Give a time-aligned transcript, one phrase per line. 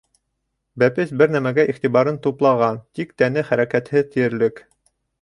[0.83, 4.69] Бәпес бер нәмәгә иғтибарын туплаған, тик тәне хәрәкәтһеҙ тиерлек.